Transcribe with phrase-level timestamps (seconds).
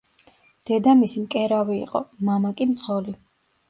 [0.69, 3.21] დედამისი მკერავი იყო, მამა კი მძღოლი.